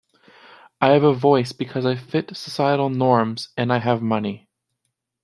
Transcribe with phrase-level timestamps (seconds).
[0.81, 4.49] I have a voice because I fit societal norms and I have money.